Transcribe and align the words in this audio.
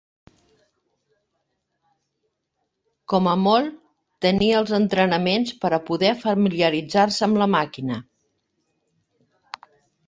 Com 3.13 3.29
a 3.33 3.35
molt, 3.41 3.75
tenia 4.27 4.57
els 4.63 4.73
entrenaments 4.79 5.53
per 5.65 5.73
a 5.75 5.81
poder 5.91 6.11
familiaritzar-se 6.25 7.25
amb 7.31 7.43
la 7.45 7.51
màquina. 7.59 8.03